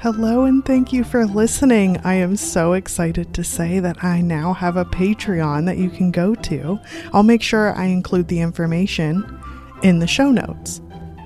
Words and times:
Hello, 0.00 0.44
and 0.44 0.64
thank 0.64 0.92
you 0.92 1.02
for 1.02 1.26
listening. 1.26 1.96
I 2.04 2.14
am 2.14 2.36
so 2.36 2.74
excited 2.74 3.34
to 3.34 3.42
say 3.42 3.80
that 3.80 4.04
I 4.04 4.20
now 4.20 4.52
have 4.52 4.76
a 4.76 4.84
Patreon 4.84 5.66
that 5.66 5.76
you 5.76 5.90
can 5.90 6.12
go 6.12 6.36
to. 6.36 6.78
I'll 7.12 7.24
make 7.24 7.42
sure 7.42 7.74
I 7.74 7.86
include 7.86 8.28
the 8.28 8.38
information 8.38 9.24
in 9.82 9.98
the 9.98 10.06
show 10.06 10.30
notes. 10.30 10.80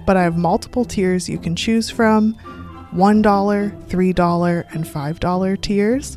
But 0.06 0.16
I 0.16 0.22
have 0.22 0.38
multiple 0.38 0.87
tiers 0.87 1.29
you 1.29 1.37
can 1.37 1.54
choose 1.54 1.90
from 1.90 2.32
$1, 2.95 3.22
$3, 3.22 4.75
and 4.75 4.84
$5 4.86 5.61
tiers. 5.61 6.16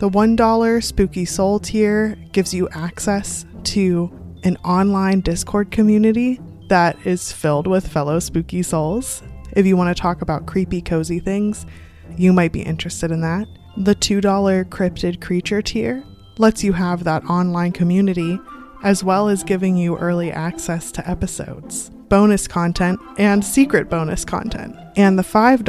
The 0.00 0.10
$1 0.10 0.82
Spooky 0.82 1.24
Soul 1.24 1.60
tier 1.60 2.16
gives 2.32 2.52
you 2.52 2.68
access 2.70 3.46
to 3.62 4.10
an 4.42 4.56
online 4.64 5.20
Discord 5.20 5.70
community 5.70 6.40
that 6.68 6.98
is 7.06 7.30
filled 7.30 7.68
with 7.68 7.86
fellow 7.86 8.18
spooky 8.18 8.64
souls. 8.64 9.22
If 9.56 9.64
you 9.64 9.74
want 9.74 9.96
to 9.96 10.00
talk 10.00 10.20
about 10.20 10.44
creepy, 10.44 10.82
cozy 10.82 11.18
things, 11.18 11.64
you 12.18 12.34
might 12.34 12.52
be 12.52 12.60
interested 12.60 13.10
in 13.10 13.22
that. 13.22 13.48
The 13.78 13.94
$2 13.94 14.66
Cryptid 14.66 15.22
Creature 15.22 15.62
tier 15.62 16.04
lets 16.36 16.62
you 16.62 16.74
have 16.74 17.04
that 17.04 17.24
online 17.24 17.72
community 17.72 18.38
as 18.82 19.02
well 19.02 19.30
as 19.30 19.42
giving 19.42 19.74
you 19.74 19.96
early 19.96 20.30
access 20.30 20.92
to 20.92 21.08
episodes, 21.08 21.88
bonus 22.10 22.46
content, 22.46 23.00
and 23.16 23.42
secret 23.42 23.88
bonus 23.88 24.26
content. 24.26 24.76
And 24.94 25.18
the 25.18 25.22
$5 25.22 25.64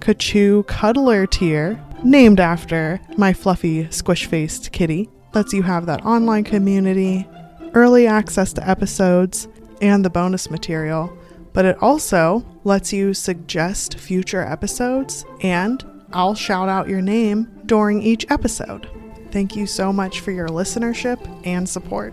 Kachoo 0.00 0.66
Cuddler 0.66 1.26
tier, 1.26 1.82
named 2.04 2.40
after 2.40 3.00
my 3.16 3.32
fluffy, 3.32 3.90
squish 3.90 4.26
faced 4.26 4.70
kitty, 4.72 5.08
lets 5.32 5.54
you 5.54 5.62
have 5.62 5.86
that 5.86 6.04
online 6.04 6.44
community, 6.44 7.26
early 7.72 8.06
access 8.06 8.52
to 8.52 8.68
episodes, 8.68 9.48
and 9.80 10.04
the 10.04 10.10
bonus 10.10 10.50
material 10.50 11.18
but 11.58 11.64
it 11.64 11.82
also 11.82 12.44
lets 12.68 12.92
you 12.92 13.14
suggest 13.14 13.98
future 13.98 14.42
episodes, 14.42 15.24
and 15.40 15.82
I'll 16.12 16.34
shout 16.34 16.68
out 16.68 16.86
your 16.86 17.00
name 17.00 17.48
during 17.64 18.02
each 18.02 18.30
episode. 18.30 18.90
Thank 19.30 19.56
you 19.56 19.66
so 19.66 19.90
much 19.90 20.20
for 20.20 20.32
your 20.32 20.48
listenership 20.48 21.18
and 21.46 21.66
support, 21.66 22.12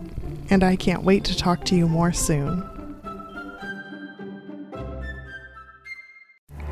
and 0.50 0.64
I 0.64 0.78
can't 0.78 1.03
wait 1.03 1.26
to 1.26 1.36
talk 1.36 1.66
to 1.66 1.76
you 1.76 1.89
more 1.89 2.14
soon. 2.14 2.64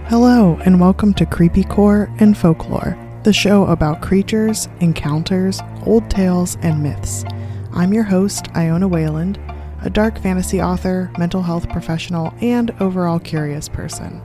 Hello, 0.06 0.58
and 0.64 0.80
welcome 0.80 1.14
to 1.16 1.26
Creepycore 1.26 2.09
and 2.22 2.38
Folklore, 2.38 2.98
the 3.23 3.34
show 3.34 3.66
about 3.66 4.02
creatures, 4.02 4.70
encounters, 4.80 5.59
old 5.86 6.09
tales, 6.09 6.56
and 6.61 6.81
myths. 6.81 7.26
I'm 7.73 7.94
your 7.94 8.04
host, 8.04 8.48
Iona 8.56 8.88
Wayland 8.88 9.38
a 9.84 9.89
dark 9.89 10.17
fantasy 10.20 10.62
author, 10.62 11.12
mental 11.17 11.42
health 11.42 11.70
professional, 11.70 12.34
and 12.42 12.72
overall 12.80 13.20
curious 13.20 13.67
person. 13.67 14.22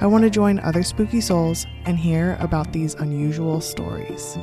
I 0.00 0.06
want 0.06 0.24
to 0.24 0.30
join 0.30 0.58
other 0.60 0.82
spooky 0.82 1.20
souls 1.20 1.66
and 1.84 1.98
hear 1.98 2.36
about 2.40 2.72
these 2.72 2.94
unusual 2.94 3.60
stories. 3.60 4.36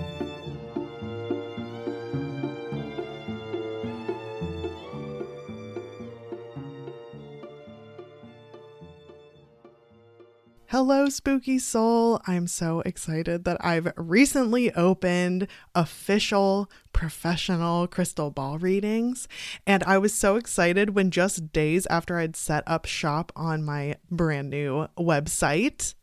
Hello, 10.70 11.10
spooky 11.10 11.60
soul. 11.60 12.20
I'm 12.26 12.48
so 12.48 12.82
excited 12.88 13.44
that 13.44 13.64
I've 13.64 13.94
recently 13.98 14.74
opened 14.74 15.48
official 15.76 16.72
professional 16.92 17.86
crystal 17.86 18.32
ball 18.32 18.58
readings. 18.58 19.28
And 19.68 19.84
I 19.84 20.00
was 20.00 20.16
so 20.16 20.38
excited 20.38 20.96
when 20.96 21.12
just 21.12 21.54
days 21.54 21.86
after 21.86 22.18
I'd 22.18 22.36
set 22.36 22.64
up 22.66 22.88
shop 22.88 23.32
on 23.36 23.64
my 23.64 23.98
brand 24.10 24.50
new 24.50 24.88
website, 24.98 25.94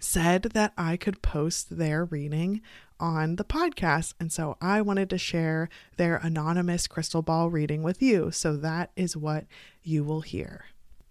said 0.00 0.42
that 0.54 0.72
I 0.76 0.96
could 0.96 1.22
post 1.22 1.78
their 1.78 2.04
reading 2.04 2.62
on 2.98 3.36
the 3.36 3.44
podcast. 3.44 4.14
And 4.18 4.32
so 4.32 4.56
I 4.60 4.80
wanted 4.82 5.10
to 5.10 5.18
share 5.18 5.68
their 5.96 6.16
anonymous 6.16 6.86
crystal 6.86 7.22
ball 7.22 7.50
reading 7.50 7.82
with 7.82 8.02
you. 8.02 8.30
So 8.30 8.56
that 8.56 8.90
is 8.96 9.16
what 9.16 9.46
you 9.82 10.04
will 10.04 10.22
hear. 10.22 10.66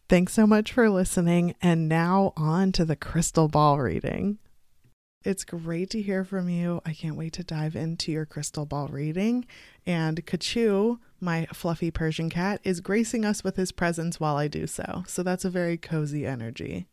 Thanks 0.08 0.34
so 0.34 0.48
much 0.48 0.72
for 0.72 0.90
listening. 0.90 1.56
And 1.62 1.88
now 1.88 2.34
on 2.36 2.72
to 2.74 2.86
the 2.86 2.96
crystal 2.96 3.48
ball 3.48 3.80
reading. 3.80 4.40
It's 5.26 5.44
great 5.44 5.90
to 5.90 6.02
hear 6.02 6.24
from 6.24 6.48
you. 6.48 6.82
I 6.86 6.94
can't 6.94 7.18
wait 7.18 7.34
to 7.34 7.44
dive 7.44 7.76
into 7.76 8.10
your 8.10 8.26
crystal 8.26 8.66
ball 8.66 8.88
reading. 8.88 9.46
And 9.86 10.26
Kachoo, 10.26 11.00
my 11.20 11.46
fluffy 11.54 11.92
Persian 11.92 12.30
cat, 12.30 12.62
is 12.64 12.80
gracing 12.80 13.26
us 13.26 13.44
with 13.44 13.58
his 13.58 13.74
presence 13.74 14.18
while 14.22 14.38
I 14.38 14.48
do 14.48 14.66
so. 14.66 15.04
So 15.08 15.22
that's 15.22 15.44
a 15.44 15.50
very 15.50 15.78
cozy 15.78 16.26
energy. 16.26 16.88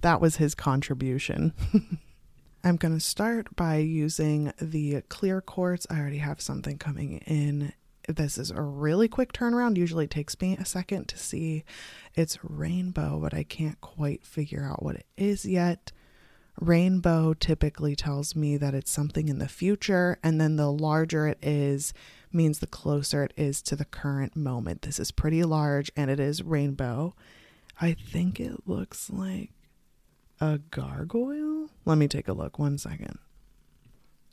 That 0.00 0.20
was 0.20 0.36
his 0.36 0.56
contribution. 0.56 1.52
I'm 2.64 2.76
going 2.76 2.94
to 2.94 3.00
start 3.00 3.54
by 3.54 3.76
using 3.76 4.52
the 4.60 5.02
clear 5.02 5.40
quartz. 5.40 5.86
I 5.88 6.00
already 6.00 6.18
have 6.18 6.40
something 6.40 6.78
coming 6.78 7.18
in 7.26 7.74
this 8.08 8.38
is 8.38 8.50
a 8.50 8.60
really 8.60 9.08
quick 9.08 9.32
turnaround. 9.32 9.76
Usually 9.76 10.06
takes 10.06 10.40
me 10.40 10.56
a 10.56 10.64
second 10.64 11.08
to 11.08 11.18
see 11.18 11.64
it's 12.14 12.38
rainbow, 12.42 13.18
but 13.20 13.34
I 13.34 13.44
can't 13.44 13.80
quite 13.80 14.24
figure 14.24 14.64
out 14.64 14.82
what 14.82 14.96
it 14.96 15.06
is 15.16 15.44
yet. 15.44 15.92
Rainbow 16.60 17.34
typically 17.34 17.94
tells 17.94 18.34
me 18.34 18.56
that 18.56 18.74
it's 18.74 18.90
something 18.90 19.28
in 19.28 19.38
the 19.38 19.46
future, 19.46 20.18
and 20.24 20.40
then 20.40 20.56
the 20.56 20.72
larger 20.72 21.28
it 21.28 21.38
is 21.40 21.92
means 22.32 22.58
the 22.58 22.66
closer 22.66 23.24
it 23.24 23.32
is 23.36 23.62
to 23.62 23.76
the 23.76 23.84
current 23.84 24.34
moment. 24.34 24.82
This 24.82 24.98
is 24.98 25.10
pretty 25.10 25.44
large 25.44 25.90
and 25.96 26.10
it 26.10 26.20
is 26.20 26.42
rainbow. 26.42 27.14
I 27.80 27.94
think 27.94 28.40
it 28.40 28.66
looks 28.66 29.08
like 29.10 29.50
a 30.40 30.58
gargoyle. 30.70 31.70
Let 31.84 31.98
me 31.98 32.08
take 32.08 32.28
a 32.28 32.32
look 32.32 32.58
one 32.58 32.78
second. 32.78 33.18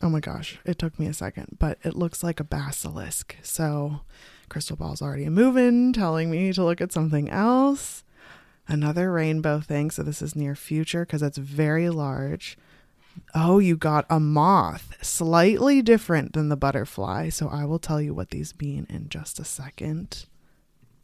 Oh 0.05 0.09
my 0.09 0.19
gosh, 0.19 0.59
it 0.65 0.77
took 0.77 0.99
me 0.99 1.07
a 1.07 1.13
second, 1.13 1.57
but 1.57 1.79
it 1.83 1.95
looks 1.95 2.21
like 2.21 2.39
a 2.39 2.43
basilisk. 2.43 3.37
So, 3.41 4.01
crystal 4.49 4.75
ball's 4.75 5.01
already 5.01 5.27
moving, 5.29 5.93
telling 5.93 6.29
me 6.29 6.53
to 6.53 6.63
look 6.63 6.79
at 6.79 6.91
something 6.91 7.27
else. 7.27 8.03
Another 8.67 9.11
rainbow 9.11 9.61
thing. 9.61 9.89
So, 9.89 10.03
this 10.03 10.21
is 10.21 10.35
near 10.35 10.53
future 10.53 11.07
because 11.07 11.23
it's 11.23 11.39
very 11.39 11.89
large. 11.89 12.55
Oh, 13.33 13.57
you 13.57 13.75
got 13.75 14.05
a 14.07 14.19
moth, 14.19 14.95
slightly 15.01 15.81
different 15.81 16.33
than 16.33 16.49
the 16.49 16.55
butterfly. 16.55 17.29
So, 17.29 17.49
I 17.49 17.65
will 17.65 17.79
tell 17.79 17.99
you 17.99 18.13
what 18.13 18.29
these 18.29 18.53
mean 18.61 18.85
in 18.91 19.09
just 19.09 19.39
a 19.39 19.43
second. 19.43 20.27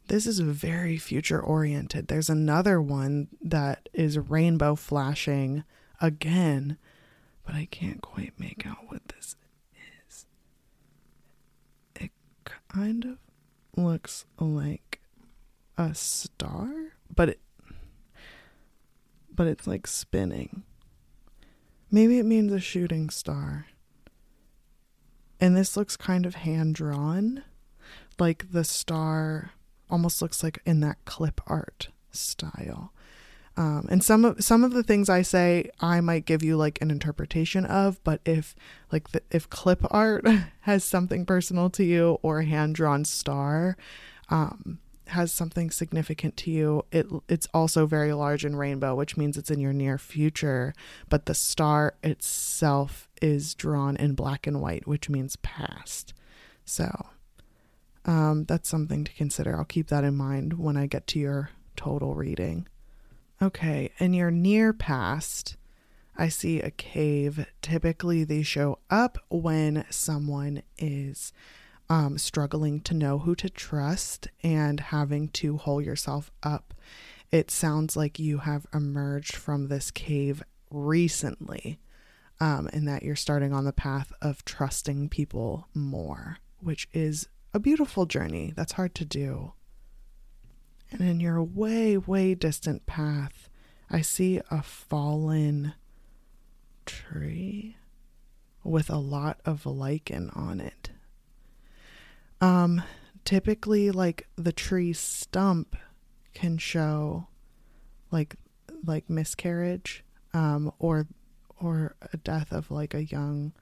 This 0.06 0.28
is 0.28 0.38
very 0.38 0.96
future 0.96 1.40
oriented. 1.40 2.06
There's 2.06 2.30
another 2.30 2.80
one 2.80 3.26
that 3.42 3.88
is 3.92 4.16
rainbow 4.16 4.76
flashing 4.76 5.64
again 6.00 6.78
but 7.44 7.54
I 7.54 7.66
can't 7.70 8.00
quite 8.00 8.38
make 8.38 8.66
out 8.66 8.88
what 8.88 9.08
this 9.08 9.36
is. 10.08 10.26
It 11.96 12.10
kind 12.68 13.04
of 13.04 13.18
looks 13.76 14.24
like 14.38 15.00
a 15.76 15.94
star, 15.94 16.70
but 17.14 17.30
it 17.30 17.40
but 19.34 19.46
it's 19.46 19.66
like 19.66 19.86
spinning. 19.86 20.62
Maybe 21.90 22.18
it 22.18 22.26
means 22.26 22.52
a 22.52 22.60
shooting 22.60 23.10
star. 23.10 23.66
And 25.40 25.56
this 25.56 25.76
looks 25.76 25.96
kind 25.96 26.24
of 26.24 26.36
hand 26.36 26.74
drawn, 26.74 27.42
like 28.18 28.52
the 28.52 28.64
star 28.64 29.52
almost 29.90 30.22
looks 30.22 30.42
like 30.42 30.60
in 30.64 30.80
that 30.80 31.04
clip 31.04 31.40
art 31.46 31.88
style. 32.10 32.92
Um, 33.56 33.86
and 33.90 34.02
some 34.02 34.24
of 34.24 34.42
some 34.42 34.64
of 34.64 34.72
the 34.72 34.82
things 34.82 35.08
I 35.08 35.22
say, 35.22 35.70
I 35.80 36.00
might 36.00 36.24
give 36.24 36.42
you 36.42 36.56
like 36.56 36.80
an 36.80 36.90
interpretation 36.90 37.66
of. 37.66 38.02
But 38.02 38.20
if 38.24 38.54
like 38.90 39.10
the, 39.10 39.22
if 39.30 39.50
clip 39.50 39.84
art 39.90 40.26
has 40.60 40.84
something 40.84 41.26
personal 41.26 41.68
to 41.70 41.84
you, 41.84 42.18
or 42.22 42.40
a 42.40 42.44
hand 42.44 42.74
drawn 42.74 43.04
star 43.04 43.76
um, 44.30 44.78
has 45.08 45.32
something 45.32 45.70
significant 45.70 46.36
to 46.38 46.50
you, 46.50 46.84
it 46.90 47.06
it's 47.28 47.46
also 47.52 47.84
very 47.84 48.14
large 48.14 48.44
in 48.44 48.56
rainbow, 48.56 48.94
which 48.94 49.18
means 49.18 49.36
it's 49.36 49.50
in 49.50 49.60
your 49.60 49.74
near 49.74 49.98
future. 49.98 50.72
But 51.10 51.26
the 51.26 51.34
star 51.34 51.94
itself 52.02 53.08
is 53.20 53.54
drawn 53.54 53.96
in 53.96 54.14
black 54.14 54.46
and 54.46 54.62
white, 54.62 54.86
which 54.86 55.10
means 55.10 55.36
past. 55.36 56.14
So 56.64 57.06
um, 58.06 58.44
that's 58.44 58.68
something 58.68 59.04
to 59.04 59.12
consider. 59.12 59.56
I'll 59.56 59.64
keep 59.64 59.88
that 59.88 60.04
in 60.04 60.16
mind 60.16 60.58
when 60.58 60.78
I 60.78 60.86
get 60.86 61.06
to 61.08 61.18
your 61.18 61.50
total 61.76 62.14
reading. 62.14 62.66
Okay, 63.42 63.90
in 63.98 64.14
your 64.14 64.30
near 64.30 64.72
past, 64.72 65.56
I 66.16 66.28
see 66.28 66.60
a 66.60 66.70
cave. 66.70 67.46
Typically, 67.60 68.24
they 68.24 68.42
show 68.42 68.78
up 68.88 69.18
when 69.28 69.84
someone 69.90 70.62
is 70.78 71.32
um, 71.90 72.18
struggling 72.18 72.80
to 72.82 72.94
know 72.94 73.18
who 73.18 73.34
to 73.34 73.50
trust 73.50 74.28
and 74.42 74.78
having 74.78 75.28
to 75.30 75.56
hole 75.56 75.82
yourself 75.82 76.30
up 76.42 76.72
it 77.32 77.50
sounds 77.50 77.96
like 77.96 78.18
you 78.18 78.38
have 78.38 78.66
emerged 78.74 79.34
from 79.34 79.68
this 79.68 79.90
cave 79.90 80.42
recently 80.70 81.80
um, 82.38 82.68
and 82.74 82.86
that 82.86 83.02
you're 83.02 83.16
starting 83.16 83.54
on 83.54 83.64
the 83.64 83.72
path 83.72 84.12
of 84.20 84.44
trusting 84.44 85.08
people 85.08 85.66
more, 85.74 86.36
which 86.60 86.88
is 86.92 87.28
a 87.54 87.58
beautiful 87.58 88.04
journey. 88.04 88.52
That's 88.54 88.72
hard 88.72 88.94
to 88.96 89.06
do. 89.06 89.54
And 91.02 91.10
in 91.10 91.18
your 91.18 91.42
way, 91.42 91.96
way 91.96 92.36
distant 92.36 92.86
path, 92.86 93.48
I 93.90 94.02
see 94.02 94.40
a 94.52 94.62
fallen 94.62 95.74
tree 96.86 97.76
with 98.62 98.88
a 98.88 98.98
lot 98.98 99.40
of 99.44 99.66
lichen 99.66 100.30
on 100.30 100.60
it. 100.60 100.90
Um, 102.40 102.84
typically, 103.24 103.90
like 103.90 104.28
the 104.36 104.52
tree 104.52 104.92
stump 104.92 105.74
can 106.34 106.56
show 106.56 107.26
like 108.12 108.36
like 108.86 109.10
miscarriage 109.10 110.04
um, 110.32 110.72
or 110.78 111.08
or 111.60 111.96
a 112.12 112.16
death 112.16 112.52
of 112.52 112.70
like 112.70 112.94
a 112.94 113.06
young 113.06 113.54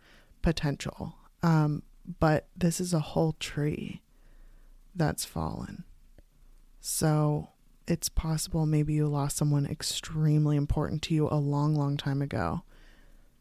potential. 0.42 1.14
Um, 1.42 1.84
but 2.18 2.48
this 2.54 2.82
is 2.82 2.92
a 2.92 3.00
whole 3.00 3.32
tree 3.40 4.02
that's 4.94 5.24
fallen. 5.24 5.84
So 6.80 7.48
it's 7.86 8.08
possible 8.08 8.66
maybe 8.66 8.94
you 8.94 9.06
lost 9.06 9.36
someone 9.36 9.66
extremely 9.66 10.56
important 10.56 11.02
to 11.02 11.14
you 11.14 11.28
a 11.30 11.34
long, 11.34 11.74
long 11.74 11.96
time 11.96 12.22
ago, 12.22 12.62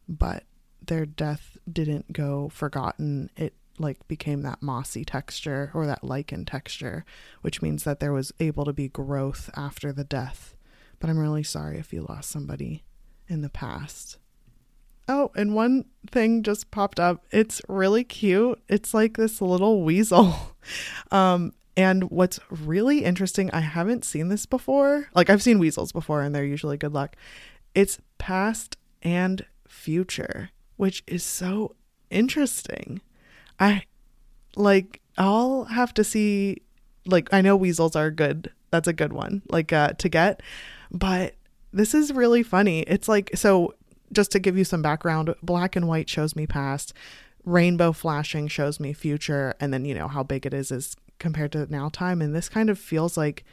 but 0.08 0.44
their 0.84 1.06
death 1.06 1.56
didn't 1.70 2.12
go 2.12 2.48
forgotten. 2.48 3.30
It 3.36 3.54
like 3.78 4.06
became 4.08 4.42
that 4.42 4.62
mossy 4.62 5.04
texture 5.04 5.70
or 5.72 5.86
that 5.86 6.04
lichen 6.04 6.44
texture, 6.44 7.04
which 7.40 7.62
means 7.62 7.84
that 7.84 8.00
there 8.00 8.12
was 8.12 8.32
able 8.40 8.64
to 8.64 8.72
be 8.72 8.88
growth 8.88 9.48
after 9.56 9.92
the 9.92 10.04
death. 10.04 10.54
But 10.98 11.08
I'm 11.08 11.18
really 11.18 11.42
sorry 11.42 11.78
if 11.78 11.92
you 11.92 12.04
lost 12.08 12.30
somebody 12.30 12.84
in 13.28 13.40
the 13.40 13.48
past. 13.48 14.18
Oh, 15.08 15.32
and 15.34 15.54
one 15.54 15.86
thing 16.10 16.42
just 16.42 16.70
popped 16.70 17.00
up. 17.00 17.24
It's 17.30 17.62
really 17.68 18.04
cute. 18.04 18.60
It's 18.68 18.92
like 18.92 19.16
this 19.16 19.40
little 19.40 19.82
weasel. 19.82 20.34
Um, 21.10 21.54
and 21.76 22.10
what's 22.10 22.40
really 22.50 23.04
interesting, 23.04 23.50
I 23.52 23.60
haven't 23.60 24.04
seen 24.04 24.28
this 24.28 24.46
before. 24.46 25.08
Like 25.14 25.30
I've 25.30 25.42
seen 25.42 25.58
weasels 25.58 25.92
before 25.92 26.22
and 26.22 26.34
they're 26.34 26.44
usually 26.44 26.76
good 26.76 26.92
luck. 26.92 27.16
It's 27.74 28.00
past 28.18 28.76
and 29.02 29.44
future, 29.68 30.50
which 30.76 31.02
is 31.06 31.22
so 31.22 31.76
interesting. 32.10 33.00
I 33.58 33.84
like 34.56 35.00
I'll 35.16 35.64
have 35.64 35.94
to 35.94 36.04
see 36.04 36.62
like 37.06 37.32
I 37.32 37.40
know 37.40 37.56
weasels 37.56 37.96
are 37.96 38.10
good. 38.10 38.52
That's 38.70 38.88
a 38.88 38.92
good 38.92 39.12
one. 39.12 39.42
Like 39.48 39.72
uh 39.72 39.92
to 39.92 40.08
get, 40.08 40.42
but 40.90 41.34
this 41.72 41.94
is 41.94 42.12
really 42.12 42.42
funny. 42.42 42.80
It's 42.80 43.08
like 43.08 43.30
so 43.34 43.74
just 44.12 44.32
to 44.32 44.40
give 44.40 44.58
you 44.58 44.64
some 44.64 44.82
background, 44.82 45.34
black 45.42 45.76
and 45.76 45.86
white 45.86 46.08
shows 46.08 46.34
me 46.34 46.46
past, 46.46 46.92
rainbow 47.44 47.92
flashing 47.92 48.48
shows 48.48 48.80
me 48.80 48.92
future, 48.92 49.54
and 49.60 49.72
then 49.72 49.84
you 49.84 49.94
know 49.94 50.08
how 50.08 50.24
big 50.24 50.46
it 50.46 50.52
is 50.52 50.72
is 50.72 50.96
compared 51.20 51.52
to 51.52 51.70
now 51.70 51.88
time. 51.88 52.20
And 52.20 52.34
this 52.34 52.48
kind 52.48 52.68
of 52.68 52.78
feels 52.80 53.16
like 53.16 53.44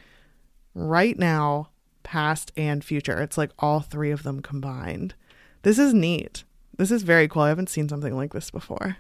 right 0.74 1.18
now, 1.20 1.70
past 2.02 2.52
and 2.58 2.84
future. 2.84 3.22
It's 3.22 3.38
like 3.38 3.52
all 3.60 3.82
three 3.82 4.10
of 4.10 4.24
them 4.24 4.42
combined. 4.42 5.14
This 5.62 5.78
is 5.78 5.94
neat. 5.94 6.44
This 6.78 6.90
is 6.90 7.04
very 7.04 7.28
cool. 7.28 7.44
I 7.44 7.50
haven't 7.50 7.70
seen 7.70 7.90
something 7.90 8.16
like 8.16 8.34
this 8.34 8.50
before. 8.50 8.98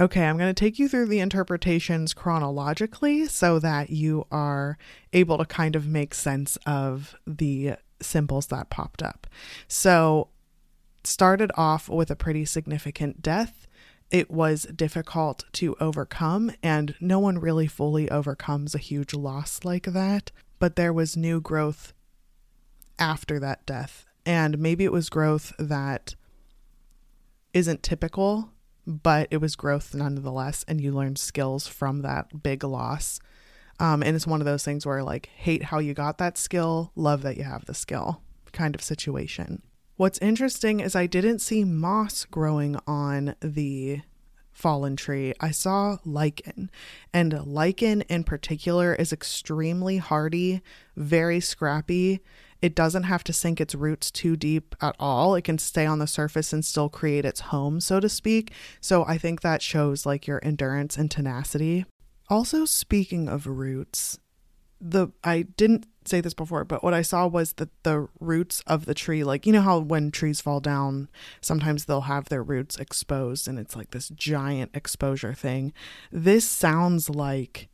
Okay, 0.00 0.24
I'm 0.24 0.36
going 0.36 0.52
to 0.52 0.58
take 0.58 0.78
you 0.78 0.88
through 0.88 1.06
the 1.06 1.20
interpretations 1.20 2.12
chronologically 2.12 3.26
so 3.26 3.60
that 3.60 3.90
you 3.90 4.26
are 4.32 4.76
able 5.12 5.38
to 5.38 5.44
kind 5.44 5.76
of 5.76 5.86
make 5.86 6.14
sense 6.14 6.58
of 6.66 7.14
the 7.26 7.74
symbols 8.00 8.46
that 8.46 8.70
popped 8.70 9.02
up. 9.02 9.28
So, 9.68 10.28
started 11.04 11.52
off 11.56 11.88
with 11.88 12.10
a 12.10 12.16
pretty 12.16 12.44
significant 12.44 13.22
death. 13.22 13.68
It 14.12 14.30
was 14.30 14.64
difficult 14.64 15.44
to 15.54 15.74
overcome, 15.80 16.52
and 16.62 16.94
no 17.00 17.18
one 17.18 17.40
really 17.40 17.66
fully 17.66 18.08
overcomes 18.08 18.74
a 18.74 18.78
huge 18.78 19.12
loss 19.12 19.64
like 19.64 19.86
that. 19.86 20.30
But 20.60 20.76
there 20.76 20.92
was 20.92 21.16
new 21.16 21.40
growth 21.40 21.92
after 22.98 23.40
that 23.40 23.66
death. 23.66 24.04
And 24.24 24.58
maybe 24.58 24.84
it 24.84 24.92
was 24.92 25.08
growth 25.08 25.52
that 25.58 26.14
isn't 27.52 27.82
typical, 27.82 28.52
but 28.86 29.26
it 29.32 29.38
was 29.38 29.56
growth 29.56 29.92
nonetheless. 29.92 30.64
And 30.68 30.80
you 30.80 30.92
learned 30.92 31.18
skills 31.18 31.66
from 31.66 32.02
that 32.02 32.44
big 32.44 32.62
loss 32.62 33.18
um, 33.82 34.02
and 34.02 34.14
it's 34.14 34.28
one 34.28 34.40
of 34.40 34.44
those 34.44 34.64
things 34.64 34.86
where 34.86 35.02
like 35.02 35.26
hate 35.34 35.64
how 35.64 35.80
you 35.80 35.92
got 35.92 36.18
that 36.18 36.38
skill, 36.38 36.92
love 36.94 37.22
that 37.22 37.36
you 37.36 37.42
have 37.42 37.64
the 37.64 37.74
skill 37.74 38.22
kind 38.52 38.76
of 38.76 38.82
situation. 38.82 39.60
What's 40.02 40.18
interesting 40.18 40.80
is 40.80 40.96
I 40.96 41.06
didn't 41.06 41.38
see 41.38 41.62
moss 41.62 42.24
growing 42.24 42.76
on 42.88 43.36
the 43.38 44.00
fallen 44.50 44.96
tree. 44.96 45.32
I 45.38 45.52
saw 45.52 45.98
lichen, 46.04 46.72
and 47.14 47.46
lichen 47.46 48.00
in 48.08 48.24
particular 48.24 48.96
is 48.96 49.12
extremely 49.12 49.98
hardy, 49.98 50.60
very 50.96 51.38
scrappy. 51.38 52.18
It 52.60 52.74
doesn't 52.74 53.04
have 53.04 53.22
to 53.22 53.32
sink 53.32 53.60
its 53.60 53.76
roots 53.76 54.10
too 54.10 54.34
deep 54.34 54.74
at 54.80 54.96
all. 54.98 55.36
It 55.36 55.42
can 55.42 55.58
stay 55.58 55.86
on 55.86 56.00
the 56.00 56.08
surface 56.08 56.52
and 56.52 56.64
still 56.64 56.88
create 56.88 57.24
its 57.24 57.38
home, 57.38 57.78
so 57.78 58.00
to 58.00 58.08
speak. 58.08 58.50
So 58.80 59.04
I 59.04 59.18
think 59.18 59.40
that 59.42 59.62
shows 59.62 60.04
like 60.04 60.26
your 60.26 60.40
endurance 60.44 60.96
and 60.96 61.12
tenacity. 61.12 61.84
Also, 62.28 62.64
speaking 62.64 63.28
of 63.28 63.46
roots, 63.46 64.18
the 64.80 65.10
I 65.22 65.42
didn't 65.42 65.86
say 66.08 66.20
this 66.20 66.34
before, 66.34 66.64
but 66.64 66.82
what 66.82 66.94
I 66.94 67.02
saw 67.02 67.26
was 67.26 67.54
that 67.54 67.70
the 67.82 68.08
roots 68.20 68.62
of 68.66 68.84
the 68.86 68.94
tree, 68.94 69.24
like 69.24 69.46
you 69.46 69.52
know 69.52 69.60
how 69.60 69.78
when 69.78 70.10
trees 70.10 70.40
fall 70.40 70.60
down, 70.60 71.08
sometimes 71.40 71.84
they'll 71.84 72.02
have 72.02 72.28
their 72.28 72.42
roots 72.42 72.76
exposed 72.76 73.48
and 73.48 73.58
it's 73.58 73.76
like 73.76 73.90
this 73.90 74.08
giant 74.10 74.70
exposure 74.74 75.34
thing. 75.34 75.72
This 76.10 76.48
sounds 76.48 77.08
like 77.08 77.68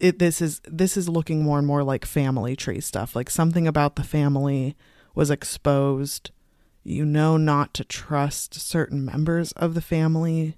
it 0.00 0.18
this 0.18 0.40
is 0.40 0.60
this 0.64 0.96
is 0.96 1.08
looking 1.08 1.42
more 1.42 1.58
and 1.58 1.66
more 1.66 1.82
like 1.82 2.04
family 2.04 2.56
tree 2.56 2.80
stuff. 2.80 3.16
Like 3.16 3.30
something 3.30 3.66
about 3.66 3.96
the 3.96 4.04
family 4.04 4.76
was 5.14 5.30
exposed. 5.30 6.30
You 6.82 7.04
know 7.04 7.36
not 7.36 7.74
to 7.74 7.84
trust 7.84 8.54
certain 8.54 9.04
members 9.04 9.52
of 9.52 9.74
the 9.74 9.82
family 9.82 10.56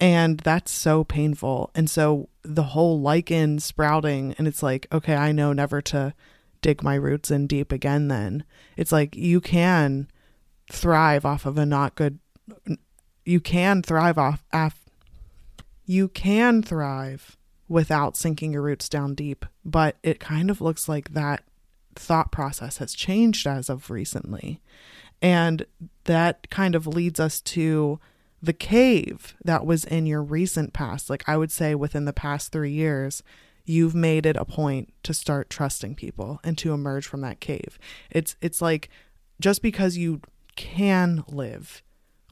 and 0.00 0.40
that's 0.40 0.72
so 0.72 1.04
painful. 1.04 1.70
And 1.74 1.88
so 1.88 2.28
the 2.44 2.62
whole 2.62 3.00
lichen 3.00 3.58
sprouting, 3.58 4.34
and 4.38 4.46
it's 4.46 4.62
like, 4.62 4.86
okay, 4.92 5.16
I 5.16 5.32
know 5.32 5.52
never 5.52 5.80
to 5.82 6.14
dig 6.60 6.82
my 6.82 6.94
roots 6.94 7.30
in 7.30 7.46
deep 7.46 7.72
again, 7.72 8.08
then. 8.08 8.44
It's 8.76 8.92
like 8.92 9.16
you 9.16 9.40
can 9.40 10.08
thrive 10.70 11.24
off 11.24 11.46
of 11.46 11.58
a 11.58 11.66
not 11.66 11.94
good, 11.94 12.18
you 13.24 13.40
can 13.40 13.82
thrive 13.82 14.18
off, 14.18 14.44
af, 14.52 14.84
you 15.84 16.08
can 16.08 16.62
thrive 16.62 17.36
without 17.68 18.16
sinking 18.16 18.52
your 18.52 18.62
roots 18.62 18.88
down 18.88 19.14
deep, 19.14 19.46
but 19.64 19.96
it 20.02 20.20
kind 20.20 20.50
of 20.50 20.60
looks 20.60 20.88
like 20.88 21.10
that 21.10 21.44
thought 21.94 22.32
process 22.32 22.78
has 22.78 22.94
changed 22.94 23.46
as 23.46 23.68
of 23.68 23.90
recently. 23.90 24.60
And 25.22 25.64
that 26.04 26.50
kind 26.50 26.74
of 26.74 26.86
leads 26.86 27.18
us 27.18 27.40
to 27.40 27.98
the 28.44 28.52
cave 28.52 29.34
that 29.44 29.64
was 29.64 29.84
in 29.84 30.06
your 30.06 30.22
recent 30.22 30.72
past, 30.72 31.08
like 31.08 31.26
I 31.28 31.36
would 31.36 31.50
say 31.50 31.74
within 31.74 32.04
the 32.04 32.12
past 32.12 32.52
three 32.52 32.72
years, 32.72 33.22
you've 33.64 33.94
made 33.94 34.26
it 34.26 34.36
a 34.36 34.44
point 34.44 34.92
to 35.02 35.14
start 35.14 35.48
trusting 35.48 35.94
people 35.94 36.40
and 36.44 36.58
to 36.58 36.72
emerge 36.72 37.06
from 37.06 37.22
that 37.22 37.40
cave. 37.40 37.78
It's 38.10 38.36
it's 38.40 38.60
like 38.60 38.90
just 39.40 39.62
because 39.62 39.96
you 39.96 40.20
can 40.56 41.24
live 41.28 41.82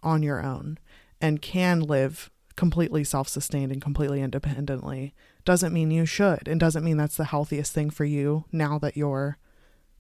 on 0.03 0.23
your 0.23 0.45
own 0.45 0.79
and 1.21 1.43
can 1.43 1.81
live 1.81 2.31
completely 2.57 3.03
self-sustained 3.03 3.73
and 3.73 3.81
completely 3.81 4.21
independently 4.21 5.15
doesn't 5.45 5.73
mean 5.73 5.91
you 5.91 6.05
should 6.05 6.47
and 6.47 6.61
doesn't 6.61 6.85
mean 6.85 6.99
that's 6.99 7.17
the 7.17 7.25
healthiest 7.25 7.73
thing 7.73 7.89
for 7.89 8.05
you 8.05 8.45
now 8.53 8.79
that 8.79 8.97
you're 8.97 9.39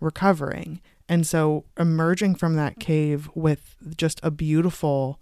recovering. 0.01 0.81
And 1.09 1.27
so 1.27 1.65
emerging 1.79 2.35
from 2.35 2.57
that 2.57 2.79
cave 2.79 3.31
with 3.35 3.77
just 3.97 4.21
a 4.23 4.31
beautiful 4.31 5.19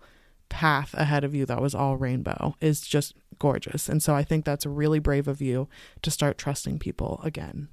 path 0.50 0.92
ahead 0.94 1.24
of 1.24 1.34
you 1.34 1.46
that 1.46 1.62
was 1.62 1.74
all 1.74 1.96
rainbow 1.96 2.54
is 2.60 2.82
just 2.82 3.14
gorgeous. 3.38 3.88
And 3.88 4.02
so 4.02 4.14
I 4.14 4.22
think 4.22 4.44
that's 4.44 4.66
really 4.66 4.98
brave 4.98 5.26
of 5.26 5.40
you 5.40 5.68
to 6.02 6.10
start 6.10 6.36
trusting 6.36 6.78
people 6.78 7.20
again. 7.24 7.68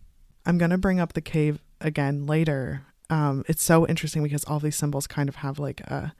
I'm 0.45 0.57
going 0.57 0.71
to 0.71 0.77
bring 0.77 1.01
up 1.01 1.11
the 1.11 1.21
cave 1.21 1.59
again 1.81 2.25
later. 2.25 2.83
Um, 3.09 3.43
it's 3.47 3.63
so 3.63 3.85
interesting 3.85 4.23
because 4.23 4.45
all 4.45 4.59
these 4.59 4.77
symbols 4.77 5.07
kind 5.07 5.27
of 5.27 5.37
have 5.37 5.59
like 5.59 5.81
a 5.81 6.13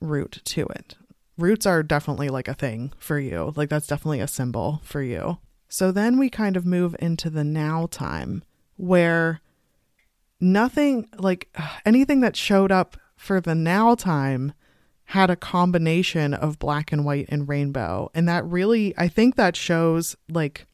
root 0.00 0.42
to 0.44 0.66
it. 0.66 0.96
Roots 1.38 1.64
are 1.64 1.82
definitely 1.82 2.28
like 2.28 2.46
a 2.46 2.54
thing 2.54 2.92
for 2.98 3.18
you. 3.18 3.54
Like 3.56 3.70
that's 3.70 3.86
definitely 3.86 4.20
a 4.20 4.28
symbol 4.28 4.82
for 4.84 5.02
you. 5.02 5.38
So 5.68 5.90
then 5.90 6.18
we 6.18 6.28
kind 6.28 6.56
of 6.56 6.66
move 6.66 6.94
into 7.00 7.30
the 7.30 7.42
now 7.42 7.88
time 7.90 8.44
where 8.76 9.40
nothing 10.40 11.08
like 11.18 11.48
anything 11.86 12.20
that 12.20 12.36
showed 12.36 12.70
up 12.70 12.96
for 13.16 13.40
the 13.40 13.54
now 13.54 13.94
time 13.94 14.52
had 15.06 15.30
a 15.30 15.36
combination 15.36 16.34
of 16.34 16.58
black 16.58 16.92
and 16.92 17.04
white 17.04 17.26
and 17.28 17.48
rainbow. 17.48 18.10
And 18.14 18.28
that 18.28 18.44
really, 18.44 18.94
I 18.96 19.08
think 19.08 19.36
that 19.36 19.56
shows 19.56 20.16
like 20.28 20.66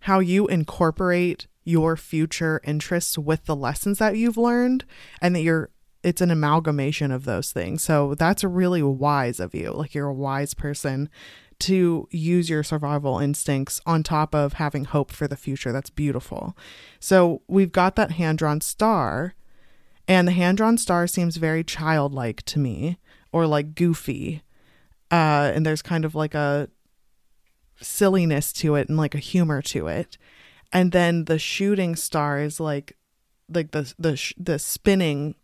how 0.00 0.20
you 0.20 0.46
incorporate 0.46 1.46
your 1.64 1.96
future 1.96 2.60
interests 2.64 3.16
with 3.16 3.44
the 3.44 3.54
lessons 3.54 3.98
that 3.98 4.16
you've 4.16 4.36
learned 4.36 4.84
and 5.20 5.36
that 5.36 5.42
you're 5.42 5.70
it's 6.02 6.20
an 6.20 6.32
amalgamation 6.32 7.12
of 7.12 7.24
those 7.24 7.52
things. 7.52 7.82
So 7.82 8.16
that's 8.16 8.42
really 8.42 8.82
wise 8.82 9.38
of 9.38 9.54
you. 9.54 9.70
Like 9.70 9.94
you're 9.94 10.08
a 10.08 10.14
wise 10.14 10.52
person 10.52 11.08
to 11.60 12.08
use 12.10 12.50
your 12.50 12.64
survival 12.64 13.20
instincts 13.20 13.80
on 13.86 14.02
top 14.02 14.34
of 14.34 14.54
having 14.54 14.84
hope 14.84 15.12
for 15.12 15.28
the 15.28 15.36
future. 15.36 15.70
That's 15.70 15.90
beautiful. 15.90 16.56
So 16.98 17.42
we've 17.46 17.70
got 17.70 17.94
that 17.94 18.12
hand 18.12 18.38
drawn 18.38 18.60
star, 18.60 19.34
and 20.08 20.26
the 20.26 20.32
hand 20.32 20.58
drawn 20.58 20.78
star 20.78 21.06
seems 21.06 21.36
very 21.36 21.64
childlike 21.64 22.42
to 22.44 22.58
me 22.58 22.98
or 23.32 23.46
like 23.46 23.74
goofy. 23.74 24.42
Uh, 25.10 25.52
and 25.54 25.64
there's 25.64 25.82
kind 25.82 26.04
of 26.04 26.14
like 26.14 26.34
a 26.34 26.68
silliness 27.80 28.52
to 28.52 28.74
it 28.74 28.88
and 28.88 28.96
like 28.96 29.14
a 29.14 29.18
humor 29.18 29.62
to 29.62 29.86
it. 29.86 30.16
And 30.72 30.92
then 30.92 31.26
the 31.26 31.38
shooting 31.38 31.96
star 31.96 32.38
is 32.38 32.58
like 32.58 32.96
like 33.48 33.72
the 33.72 33.92
the 33.98 34.32
the 34.38 34.58
spinning 34.58 35.34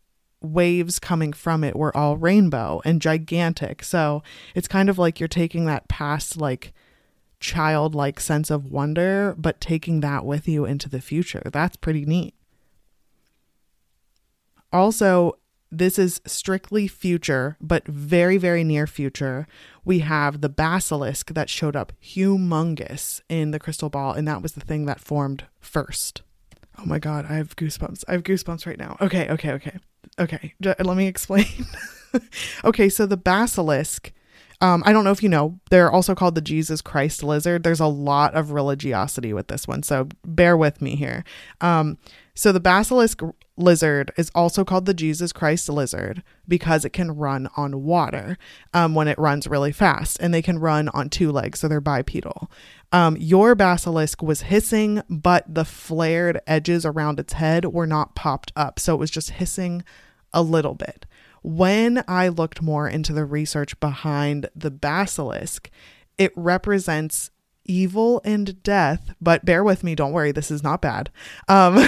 waves 0.40 0.98
coming 0.98 1.32
from 1.32 1.64
it 1.64 1.76
were 1.76 1.96
all 1.96 2.16
rainbow 2.16 2.80
and 2.84 3.02
gigantic. 3.02 3.82
So 3.82 4.22
it's 4.54 4.68
kind 4.68 4.88
of 4.88 4.98
like 4.98 5.20
you're 5.20 5.28
taking 5.28 5.64
that 5.66 5.88
past, 5.88 6.36
like, 6.36 6.72
childlike 7.40 8.20
sense 8.20 8.50
of 8.50 8.70
wonder, 8.70 9.34
but 9.36 9.60
taking 9.60 10.00
that 10.00 10.24
with 10.24 10.48
you 10.48 10.64
into 10.64 10.88
the 10.88 11.00
future. 11.00 11.42
That's 11.52 11.76
pretty 11.76 12.04
neat. 12.04 12.34
Also, 14.72 15.38
this 15.70 15.98
is 15.98 16.20
strictly 16.26 16.88
future, 16.88 17.56
but 17.60 17.86
very, 17.86 18.36
very 18.36 18.64
near 18.64 18.86
future. 18.86 19.46
We 19.84 20.00
have 20.00 20.40
the 20.40 20.48
basilisk 20.48 21.34
that 21.34 21.50
showed 21.50 21.76
up 21.76 21.92
humongous 22.02 23.20
in 23.28 23.50
the 23.50 23.58
crystal 23.58 23.90
ball, 23.90 24.12
and 24.12 24.26
that 24.26 24.42
was 24.42 24.52
the 24.52 24.60
thing 24.60 24.86
that 24.86 25.00
formed 25.00 25.44
first. 25.60 26.22
Oh 26.78 26.86
my 26.86 26.98
God, 26.98 27.26
I 27.28 27.34
have 27.34 27.56
goosebumps. 27.56 28.04
I 28.08 28.12
have 28.12 28.22
goosebumps 28.22 28.66
right 28.66 28.78
now. 28.78 28.96
Okay, 29.00 29.28
okay, 29.30 29.52
okay. 29.52 29.78
Okay, 30.18 30.54
let 30.60 30.96
me 30.96 31.06
explain. 31.06 31.46
okay, 32.64 32.88
so 32.88 33.06
the 33.06 33.16
basilisk, 33.16 34.12
um, 34.60 34.82
I 34.84 34.92
don't 34.92 35.04
know 35.04 35.12
if 35.12 35.22
you 35.22 35.28
know, 35.28 35.58
they're 35.70 35.90
also 35.90 36.14
called 36.14 36.34
the 36.34 36.40
Jesus 36.40 36.80
Christ 36.80 37.22
lizard. 37.22 37.62
There's 37.62 37.80
a 37.80 37.86
lot 37.86 38.34
of 38.34 38.50
religiosity 38.50 39.32
with 39.32 39.48
this 39.48 39.68
one, 39.68 39.82
so 39.82 40.08
bear 40.24 40.56
with 40.56 40.82
me 40.82 40.96
here. 40.96 41.24
Um, 41.60 41.98
so 42.34 42.52
the 42.52 42.60
basilisk 42.60 43.20
lizard 43.56 44.12
is 44.16 44.30
also 44.34 44.64
called 44.64 44.86
the 44.86 44.94
Jesus 44.94 45.32
Christ 45.32 45.68
lizard 45.68 46.22
because 46.46 46.84
it 46.84 46.92
can 46.92 47.16
run 47.16 47.48
on 47.56 47.82
water 47.82 48.38
um, 48.72 48.94
when 48.94 49.08
it 49.08 49.18
runs 49.18 49.46
really 49.46 49.72
fast, 49.72 50.18
and 50.20 50.34
they 50.34 50.42
can 50.42 50.58
run 50.58 50.88
on 50.90 51.08
two 51.08 51.30
legs, 51.30 51.60
so 51.60 51.68
they're 51.68 51.80
bipedal. 51.80 52.50
Um, 52.90 53.16
your 53.16 53.54
basilisk 53.54 54.22
was 54.22 54.42
hissing, 54.42 55.02
but 55.08 55.52
the 55.52 55.64
flared 55.64 56.40
edges 56.46 56.84
around 56.84 57.20
its 57.20 57.34
head 57.34 57.66
were 57.66 57.86
not 57.86 58.14
popped 58.16 58.52
up, 58.56 58.80
so 58.80 58.94
it 58.94 58.98
was 58.98 59.10
just 59.10 59.30
hissing 59.30 59.84
a 60.32 60.42
little 60.42 60.74
bit. 60.74 61.06
When 61.42 62.04
I 62.08 62.28
looked 62.28 62.62
more 62.62 62.88
into 62.88 63.12
the 63.12 63.24
research 63.24 63.78
behind 63.80 64.48
the 64.54 64.70
basilisk, 64.70 65.70
it 66.16 66.32
represents 66.36 67.30
evil 67.68 68.20
and 68.24 68.60
death, 68.62 69.14
but 69.20 69.44
bear 69.44 69.62
with 69.62 69.84
me, 69.84 69.94
don't 69.94 70.12
worry, 70.12 70.32
this 70.32 70.50
is 70.50 70.62
not 70.62 70.80
bad. 70.80 71.10
Um, 71.46 71.78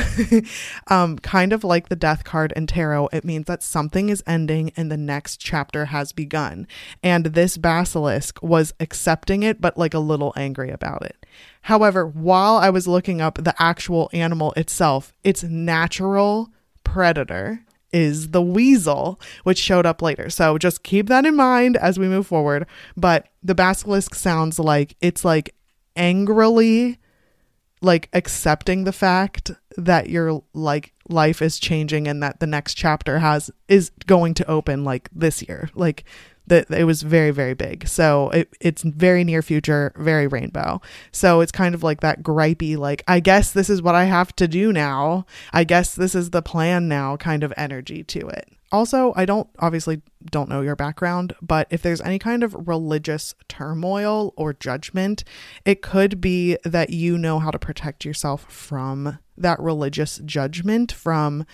um, 0.89 1.19
kind 1.19 1.53
of 1.53 1.65
like 1.65 1.89
the 1.89 1.97
death 1.97 2.23
card 2.23 2.53
in 2.55 2.67
tarot, 2.67 3.09
it 3.13 3.25
means 3.25 3.47
that 3.47 3.63
something 3.63 4.11
is 4.11 4.23
ending 4.27 4.73
and 4.77 4.93
the 4.93 4.97
next 4.97 5.39
chapter 5.39 5.87
has 5.87 6.13
begun. 6.13 6.69
And 7.03 7.27
this 7.27 7.57
basilisk 7.57 8.41
was 8.43 8.75
accepting 8.79 9.43
it, 9.43 9.61
but 9.61 9.79
like 9.79 9.95
a 9.95 9.99
little 9.99 10.35
angry 10.37 10.71
about 10.71 11.03
it. 11.03 11.27
However, 11.63 12.07
while 12.07 12.57
I 12.57 12.71
was 12.71 12.87
looking 12.87 13.21
up 13.21 13.43
the 13.43 13.55
actual 13.59 14.11
animal 14.13 14.53
itself, 14.53 15.15
its 15.25 15.43
natural 15.43 16.51
predator 16.85 17.65
is 17.93 18.31
the 18.31 18.43
weasel, 18.43 19.21
which 19.45 19.59
showed 19.59 19.87
up 19.87 20.03
later. 20.03 20.31
So 20.31 20.59
just 20.59 20.83
keep 20.83 21.09
that 21.09 21.27
in 21.27 21.37
mind 21.37 21.77
as 21.77 21.99
we 21.99 22.09
move 22.09 22.27
forward. 22.27 22.67
But 22.97 23.29
the 23.43 23.55
basilisk 23.55 24.15
sounds 24.15 24.59
like 24.59 24.97
it's 25.01 25.25
like 25.25 25.55
angrily 25.97 26.99
like 27.83 28.09
accepting 28.13 28.85
the 28.85 28.93
fact 28.93 29.51
that 29.77 30.11
your 30.11 30.43
like 30.53 30.93
life 31.09 31.41
is 31.41 31.59
changing 31.59 32.07
and 32.07 32.23
that 32.23 32.41
the 32.41 32.47
next 32.47 32.75
chapter 32.75 33.19
has 33.19 33.51
is 33.69 33.91
going 34.07 34.35
to 34.35 34.49
open 34.49 34.85
like 34.85 35.09
this 35.13 35.43
year 35.43 35.71
like 35.75 36.05
that 36.47 36.71
it 36.71 36.85
was 36.85 37.03
very 37.03 37.31
very 37.31 37.55
big. 37.55 37.87
So 37.87 38.31
it, 38.31 38.55
it's 38.61 38.83
very 38.83 39.25
near 39.25 39.43
future 39.43 39.93
very 39.97 40.27
rainbow. 40.27 40.81
So 41.13 41.41
it's 41.41 41.53
kind 41.53 41.75
of 41.75 41.83
like 41.83 42.01
that 42.01 42.23
gripey 42.23 42.77
like 42.77 43.03
i 43.09 43.21
guess 43.21 43.53
this 43.53 43.71
is 43.71 43.83
what 43.83 43.95
i 43.95 44.05
have 44.05 44.35
to 44.37 44.49
do 44.49 44.73
now. 44.73 45.27
I 45.53 45.65
guess 45.65 45.95
this 45.95 46.15
is 46.15 46.31
the 46.31 46.43
plan 46.43 46.89
now 46.89 47.17
kind 47.17 47.43
of 47.43 47.53
energy 47.57 48.03
to 48.05 48.29
it. 48.29 48.49
Also 48.73 49.13
i 49.17 49.25
don't 49.25 49.49
obviously 49.59 50.03
don't 50.31 50.49
know 50.49 50.61
your 50.61 50.77
background 50.77 51.35
but 51.43 51.67
if 51.71 51.83
there's 51.83 52.01
any 52.01 52.19
kind 52.19 52.45
of 52.45 52.69
religious 52.69 53.35
turmoil 53.49 54.33
or 54.37 54.53
judgment 54.53 55.25
it 55.65 55.83
could 55.83 56.21
be 56.21 56.57
that 56.65 56.91
you 56.91 57.19
know 57.19 57.39
how 57.39 57.51
to 57.51 57.59
protect 57.59 58.05
yourself 58.05 58.45
from 58.53 59.19
that 59.37 59.59
religious 59.59 60.21
judgment 60.25 60.93
from 60.93 61.45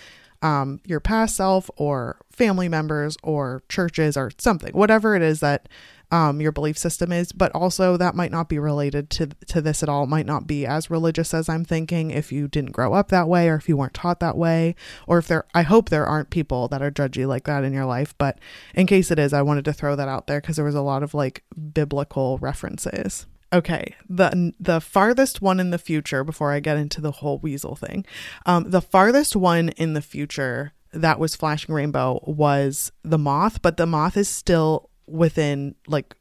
um, 0.46 0.80
your 0.84 1.00
past 1.00 1.36
self 1.36 1.68
or 1.76 2.18
family 2.30 2.68
members 2.68 3.16
or 3.24 3.64
churches 3.68 4.16
or 4.16 4.30
something, 4.38 4.72
whatever 4.74 5.16
it 5.16 5.22
is 5.22 5.40
that 5.40 5.68
um, 6.12 6.40
your 6.40 6.52
belief 6.52 6.78
system 6.78 7.10
is. 7.10 7.32
But 7.32 7.50
also, 7.52 7.96
that 7.96 8.14
might 8.14 8.30
not 8.30 8.48
be 8.48 8.60
related 8.60 9.10
to 9.10 9.26
to 9.48 9.60
this 9.60 9.82
at 9.82 9.88
all. 9.88 10.04
It 10.04 10.08
might 10.08 10.26
not 10.26 10.46
be 10.46 10.64
as 10.64 10.88
religious 10.88 11.34
as 11.34 11.48
I'm 11.48 11.64
thinking 11.64 12.12
if 12.12 12.30
you 12.30 12.46
didn't 12.46 12.70
grow 12.70 12.94
up 12.94 13.08
that 13.08 13.28
way 13.28 13.48
or 13.48 13.56
if 13.56 13.68
you 13.68 13.76
weren't 13.76 13.94
taught 13.94 14.20
that 14.20 14.36
way, 14.36 14.76
or 15.08 15.18
if 15.18 15.26
there. 15.26 15.46
I 15.52 15.62
hope 15.62 15.88
there 15.88 16.06
aren't 16.06 16.30
people 16.30 16.68
that 16.68 16.82
are 16.82 16.92
judgy 16.92 17.26
like 17.26 17.44
that 17.44 17.64
in 17.64 17.72
your 17.72 17.86
life. 17.86 18.14
But 18.16 18.38
in 18.72 18.86
case 18.86 19.10
it 19.10 19.18
is, 19.18 19.32
I 19.32 19.42
wanted 19.42 19.64
to 19.64 19.72
throw 19.72 19.96
that 19.96 20.08
out 20.08 20.28
there 20.28 20.40
because 20.40 20.54
there 20.54 20.64
was 20.64 20.76
a 20.76 20.80
lot 20.80 21.02
of 21.02 21.12
like 21.12 21.42
biblical 21.72 22.38
references. 22.38 23.26
Okay, 23.56 23.94
the 24.06 24.52
the 24.60 24.82
farthest 24.82 25.40
one 25.40 25.58
in 25.58 25.70
the 25.70 25.78
future 25.78 26.22
before 26.22 26.52
I 26.52 26.60
get 26.60 26.76
into 26.76 27.00
the 27.00 27.10
whole 27.10 27.38
weasel 27.38 27.74
thing. 27.74 28.04
Um, 28.44 28.70
the 28.70 28.82
farthest 28.82 29.34
one 29.34 29.70
in 29.70 29.94
the 29.94 30.02
future 30.02 30.74
that 30.92 31.18
was 31.18 31.34
flashing 31.34 31.74
rainbow 31.74 32.20
was 32.26 32.92
the 33.02 33.16
moth, 33.16 33.62
but 33.62 33.78
the 33.78 33.86
moth 33.86 34.18
is 34.18 34.28
still 34.28 34.90
within 35.06 35.74
like 35.86 36.14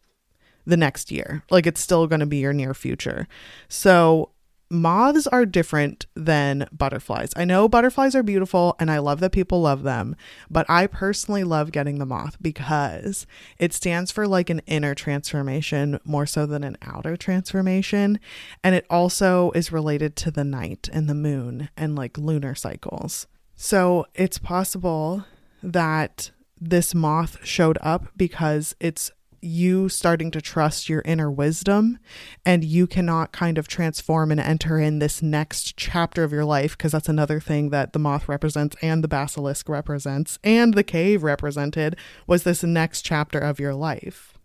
the 0.66 0.78
next 0.78 1.12
year. 1.12 1.44
Like 1.52 1.68
it's 1.68 1.82
still 1.82 2.08
going 2.08 2.22
to 2.22 2.26
be 2.26 2.38
your 2.38 2.54
near 2.54 2.74
future. 2.74 3.28
So 3.68 4.30
moths 4.70 5.28
are 5.28 5.46
different 5.46 6.06
than 6.16 6.68
butterflies. 6.72 7.32
I 7.36 7.46
know 7.46 7.68
butterflies 7.68 8.16
are 8.16 8.24
beautiful 8.24 8.76
and 8.80 8.90
I 8.90 8.98
love 8.98 9.20
that 9.20 9.32
people 9.32 9.62
love 9.62 9.84
them, 9.84 10.16
but 10.50 10.66
I 10.70 10.88
personally 10.88 11.44
love 11.44 11.72
getting 11.72 12.00
the 12.00 12.06
moth 12.06 12.38
because 12.42 13.28
it 13.60 13.74
stands 13.74 14.12
for 14.12 14.28
like 14.28 14.50
an 14.50 14.62
inner 14.66 14.96
transformation 14.96 16.00
more 16.04 16.26
so 16.26 16.46
than 16.46 16.64
an 16.64 16.78
outer 16.82 17.16
transformation. 17.16 18.20
And 18.64 18.76
it 18.76 18.86
also 18.90 19.52
is 19.52 19.72
related 19.72 20.16
to 20.18 20.32
the 20.32 20.44
night 20.44 20.90
and 20.92 21.08
the 21.08 21.16
moon 21.16 21.70
and 21.78 21.96
like 21.96 22.18
lunar 22.18 22.56
cycles. 22.56 23.28
So 23.56 24.06
it's 24.14 24.38
possible 24.38 25.26
that 25.62 26.32
this 26.60 26.96
moth 26.96 27.38
showed 27.44 27.78
up 27.82 28.08
because 28.16 28.76
it's 28.80 29.12
you 29.46 29.88
starting 29.90 30.32
to 30.32 30.42
trust 30.42 30.90
your 30.90 31.02
inner 31.06 31.32
wisdom 31.32 32.00
and 32.46 32.64
you 32.64 32.88
cannot 32.88 33.32
kind 33.32 33.58
of 33.58 33.68
transform 33.68 34.32
and 34.32 34.40
enter 34.40 34.80
in 34.80 35.00
this 35.00 35.22
next 35.22 35.78
chapter 35.78 36.24
of 36.24 36.32
your 36.32 36.46
life 36.46 36.78
because 36.78 36.92
that's 36.92 37.10
another 37.10 37.40
thing 37.40 37.70
that 37.70 37.94
the 37.94 38.00
moth 38.00 38.28
represents 38.28 38.76
and 38.82 39.04
the 39.04 39.08
basilisk 39.08 39.70
represents 39.70 40.40
and 40.44 40.74
the 40.74 40.84
cave 40.84 41.24
represented 41.24 41.96
was 42.28 42.44
this 42.44 42.64
next 42.64 43.04
chapter 43.04 43.40
of 43.40 43.60
your 43.60 43.76
life. 43.76 44.36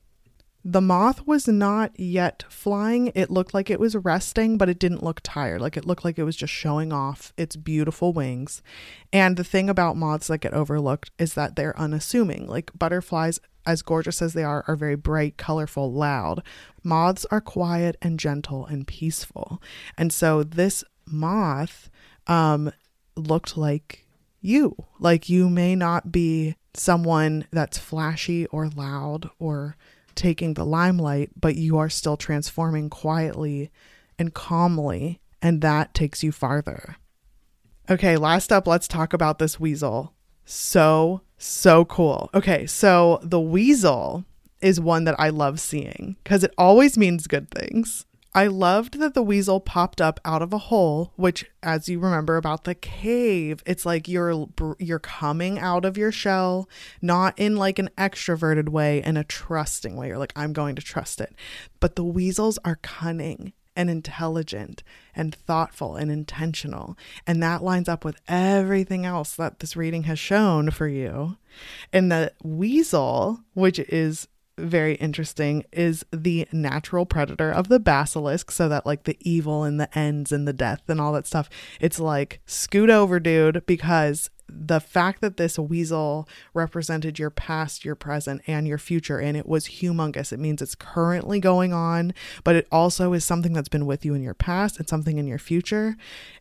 The 0.63 0.83
moth 0.83 1.27
was 1.27 1.49
not 1.49 1.99
yet 1.99 2.45
flying. 2.51 3.13
It 3.15 3.31
looked 3.31 3.55
like 3.55 3.71
it 3.71 3.81
was 3.81 3.97
resting, 3.97 4.59
but 4.59 4.69
it 4.69 4.79
didn't 4.79 5.03
look 5.03 5.21
tired. 5.23 5.63
Like 5.63 5.79
it 5.79 5.87
looked 5.87 6.05
like 6.05 6.19
it 6.19 6.25
was 6.25 6.37
just 6.37 6.53
showing 6.53 6.93
off 6.93 7.33
its 7.39 7.57
beautiful 7.57 8.13
wings. 8.13 8.61
And 9.11 9.39
the 9.39 9.45
thing 9.45 9.71
about 9.71 9.97
moths 9.97 10.27
that 10.27 10.39
get 10.39 10.53
overlooked 10.53 11.13
is 11.19 11.33
that 11.33 11.57
they're 11.57 11.79
unassuming. 11.79 12.47
Like 12.47 12.73
butterflies, 12.79 13.41
as 13.67 13.83
gorgeous 13.83 14.23
as 14.23 14.33
they 14.33 14.45
are, 14.45 14.65
are 14.67 14.77
very 14.77 14.97
bright, 14.97 15.37
colorful, 15.37 15.93
loud. 15.93 16.43
Moths 16.83 17.27
are 17.31 17.41
quiet 17.41 17.97
and 18.01 18.19
gentle 18.19 18.67
and 18.67 18.87
peaceful. 18.87 19.63
And 19.99 20.13
so 20.13 20.43
this 20.43 20.83
moth 21.07 21.91
um, 22.27 22.73
looked 23.17 23.57
like 23.57 24.07
you. 24.41 24.77
Like 24.99 25.29
you 25.29 25.51
may 25.51 25.75
not 25.75 26.11
be 26.11 26.57
someone 26.75 27.47
that's 27.51 27.79
flashy 27.79 28.47
or 28.47 28.69
loud 28.69 29.31
or 29.39 29.77
taking 30.15 30.55
the 30.55 30.65
limelight, 30.65 31.31
but 31.39 31.57
you 31.57 31.79
are 31.79 31.89
still 31.89 32.17
transforming 32.17 32.91
quietly 32.91 33.71
and 34.19 34.35
calmly, 34.35 35.21
and 35.41 35.63
that 35.63 35.95
takes 35.95 36.23
you 36.23 36.33
farther. 36.33 36.97
Okay, 37.89 38.17
last 38.17 38.53
up, 38.53 38.67
let's 38.67 38.87
talk 38.87 39.13
about 39.13 39.39
this 39.39 39.59
weasel. 39.59 40.15
So, 40.45 41.23
so 41.43 41.85
cool. 41.85 42.31
Okay, 42.35 42.67
so 42.67 43.19
the 43.23 43.41
weasel 43.41 44.25
is 44.61 44.81
one 44.81 45.05
that 45.05 45.19
I 45.19 45.31
love 45.31 45.61
seeing 45.61 46.17
because 46.23 46.45
it 46.45 46.55
always 46.59 46.99
means 46.99 47.27
good 47.27 47.51
things. 47.51 48.07
I 48.33 48.47
loved 48.47 49.01
that 49.01 49.15
the 49.15 49.25
weasel 49.25 49.59
popped 49.59 50.01
up 50.01 50.21
out 50.25 50.41
of 50.41 50.53
a 50.53 50.59
hole, 50.59 51.13
which 51.17 51.45
as 51.65 51.89
you 51.89 51.99
remember 51.99 52.37
about 52.37 52.63
the 52.63 52.77
cave, 52.77 53.61
it's 53.67 53.85
like 53.85 54.07
you're 54.07 54.47
you're 54.79 55.01
coming 55.01 55.59
out 55.59 55.85
of 55.85 55.99
your 55.99 56.13
shell, 56.13 56.69
not 57.03 57.37
in 57.37 57.57
like 57.57 57.81
an 57.81 57.91
extroverted 57.99 58.69
way 58.69 59.03
in 59.03 59.17
a 59.17 59.25
trusting 59.25 59.97
way. 59.97 60.09
You're 60.09 60.19
like 60.19 60.33
I'm 60.37 60.53
going 60.53 60.77
to 60.77 60.83
trust 60.83 61.21
it. 61.21 61.35
But 61.81 61.97
the 61.97 62.05
weasels 62.05 62.59
are 62.65 62.79
cunning 62.83 63.53
and 63.81 63.89
intelligent 63.89 64.83
and 65.17 65.35
thoughtful 65.35 65.97
and 65.97 66.11
intentional. 66.11 66.99
And 67.27 67.43
that 67.43 67.63
lines 67.63 67.89
up 67.89 68.05
with 68.05 68.21
everything 68.29 69.07
else 69.07 69.35
that 69.37 69.61
this 69.61 69.75
reading 69.75 70.03
has 70.03 70.19
shown 70.19 70.71
for 70.71 70.87
you. 70.87 71.39
And 71.91 72.13
the 72.13 72.33
weasel, 72.45 73.41
which 73.55 73.79
is 73.79 74.29
very 74.59 74.97
interesting 74.97 75.65
is 75.73 76.05
the 76.13 76.47
natural 76.53 77.07
predator 77.07 77.51
of 77.51 77.69
the 77.69 77.81
basilisk 77.81 78.51
so 78.51 78.69
that 78.69 78.85
like 78.85 79.05
the 79.05 79.17
evil 79.23 79.65
and 79.65 79.81
the 79.81 79.99
ends 79.99 80.33
and 80.33 80.47
the 80.47 80.53
death 80.53 80.83
and 80.87 81.01
all 81.01 81.15
that 81.15 81.27
stuff 81.27 81.49
it's 81.81 81.99
like 81.99 82.43
scoot 82.45 82.91
over 82.91 83.19
dude 83.19 83.65
because 83.65 84.29
the 84.53 84.81
fact 84.81 85.21
that 85.21 85.37
this 85.37 85.59
weasel 85.59 86.29
represented 86.55 87.19
your 87.19 87.31
past 87.31 87.85
your 87.85 87.95
present 87.95 88.43
and 88.47 88.67
your 88.67 88.79
future 88.79 89.19
and 89.19 89.37
it 89.37 89.47
was 89.47 89.67
humongous. 89.67 90.33
It 90.33 90.41
means 90.41 90.61
it's 90.63 90.75
currently 90.75 91.41
going 91.41 91.73
on 91.73 92.13
but 92.45 92.57
it 92.57 92.67
also 92.71 93.13
is 93.13 93.25
something 93.25 93.53
that's 93.53 93.69
been 93.69 93.87
with 93.87 94.05
you 94.05 94.15
in 94.15 94.23
your 94.23 94.35
past. 94.35 94.79
And 94.79 94.89
something 94.89 95.19
in 95.19 95.27
your 95.27 95.39
future. 95.39 95.97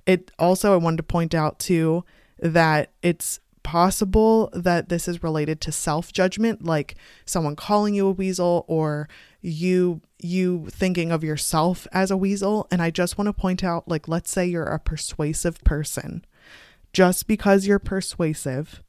It 0.05 0.31
also 0.39 0.73
i 0.73 0.77
wanted 0.77 0.97
to 0.97 1.03
point 1.03 1.33
out 1.33 1.59
too 1.59 2.03
that 2.39 2.91
it's 3.01 3.39
possible 3.63 4.49
that 4.53 4.89
this 4.89 5.07
is 5.07 5.21
related 5.21 5.61
to 5.61 5.71
self-judgment 5.71 6.63
like 6.63 6.95
someone 7.25 7.55
calling 7.55 7.93
you 7.93 8.07
a 8.07 8.11
weasel 8.11 8.65
or 8.67 9.07
you 9.41 10.01
you 10.21 10.67
thinking 10.69 11.11
of 11.11 11.23
yourself 11.23 11.87
as 11.91 12.11
a 12.11 12.17
weasel. 12.17 12.67
And 12.71 12.81
I 12.81 12.91
just 12.91 13.17
want 13.17 13.27
to 13.27 13.33
point 13.33 13.63
out 13.63 13.87
like 13.87 14.07
let's 14.07 14.31
say 14.31 14.45
you're 14.45 14.63
a 14.63 14.79
persuasive 14.79 15.63
person 15.63 16.25
just 16.93 17.27
because 17.27 17.67
you're 17.67 17.79
persuasive 17.79 18.81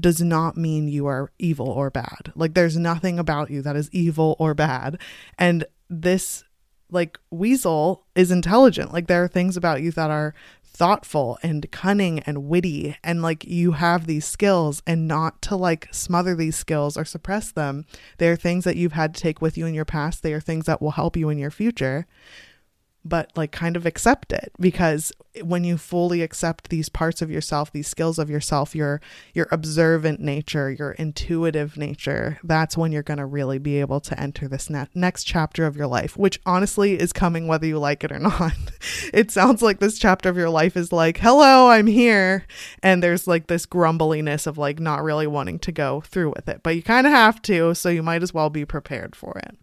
does 0.00 0.22
not 0.22 0.56
mean 0.56 0.88
you 0.88 1.06
are 1.06 1.32
evil 1.38 1.68
or 1.68 1.90
bad. 1.90 2.32
Like 2.34 2.54
there's 2.54 2.76
nothing 2.76 3.18
about 3.18 3.50
you 3.50 3.62
that 3.62 3.76
is 3.76 3.90
evil 3.92 4.36
or 4.38 4.54
bad. 4.54 4.98
And 5.38 5.64
this 5.90 6.44
like 6.90 7.18
weasel 7.30 8.06
is 8.14 8.30
intelligent. 8.30 8.92
Like 8.92 9.08
there 9.08 9.24
are 9.24 9.28
things 9.28 9.56
about 9.56 9.82
you 9.82 9.90
that 9.92 10.10
are 10.10 10.34
thoughtful 10.64 11.38
and 11.42 11.70
cunning 11.72 12.20
and 12.20 12.44
witty. 12.44 12.96
And 13.02 13.20
like 13.20 13.44
you 13.44 13.72
have 13.72 14.06
these 14.06 14.24
skills 14.24 14.82
and 14.86 15.08
not 15.08 15.42
to 15.42 15.56
like 15.56 15.88
smother 15.92 16.36
these 16.36 16.56
skills 16.56 16.96
or 16.96 17.04
suppress 17.04 17.50
them. 17.50 17.84
They 18.18 18.28
are 18.28 18.36
things 18.36 18.64
that 18.64 18.76
you've 18.76 18.92
had 18.92 19.14
to 19.14 19.20
take 19.20 19.42
with 19.42 19.58
you 19.58 19.66
in 19.66 19.74
your 19.74 19.84
past. 19.84 20.22
They 20.22 20.32
are 20.32 20.40
things 20.40 20.66
that 20.66 20.80
will 20.80 20.92
help 20.92 21.16
you 21.16 21.28
in 21.28 21.38
your 21.38 21.50
future 21.50 22.06
but 23.08 23.30
like 23.36 23.52
kind 23.52 23.76
of 23.76 23.86
accept 23.86 24.32
it 24.32 24.52
because 24.60 25.12
when 25.42 25.64
you 25.64 25.76
fully 25.76 26.22
accept 26.22 26.68
these 26.68 26.88
parts 26.88 27.22
of 27.22 27.30
yourself 27.30 27.72
these 27.72 27.86
skills 27.86 28.18
of 28.18 28.28
yourself 28.28 28.74
your 28.74 29.00
your 29.34 29.46
observant 29.50 30.20
nature 30.20 30.70
your 30.70 30.92
intuitive 30.92 31.76
nature 31.76 32.38
that's 32.42 32.76
when 32.76 32.92
you're 32.92 33.02
going 33.02 33.18
to 33.18 33.26
really 33.26 33.58
be 33.58 33.80
able 33.80 34.00
to 34.00 34.18
enter 34.20 34.48
this 34.48 34.68
ne- 34.68 34.86
next 34.94 35.24
chapter 35.24 35.66
of 35.66 35.76
your 35.76 35.86
life 35.86 36.16
which 36.16 36.40
honestly 36.44 36.98
is 36.98 37.12
coming 37.12 37.46
whether 37.46 37.66
you 37.66 37.78
like 37.78 38.04
it 38.04 38.12
or 38.12 38.18
not. 38.28 38.52
It 39.12 39.30
sounds 39.30 39.62
like 39.62 39.78
this 39.78 39.98
chapter 39.98 40.28
of 40.28 40.36
your 40.36 40.50
life 40.50 40.76
is 40.76 40.92
like 40.92 41.18
hello 41.18 41.68
i'm 41.68 41.86
here 41.86 42.46
and 42.82 43.02
there's 43.02 43.26
like 43.26 43.46
this 43.46 43.66
grumbliness 43.66 44.46
of 44.46 44.58
like 44.58 44.80
not 44.80 45.02
really 45.02 45.26
wanting 45.26 45.58
to 45.60 45.72
go 45.72 46.00
through 46.02 46.32
with 46.34 46.48
it 46.48 46.62
but 46.62 46.74
you 46.74 46.82
kind 46.82 47.06
of 47.06 47.12
have 47.12 47.40
to 47.42 47.74
so 47.74 47.88
you 47.88 48.02
might 48.02 48.22
as 48.22 48.34
well 48.34 48.50
be 48.50 48.64
prepared 48.64 49.14
for 49.14 49.38
it 49.38 49.56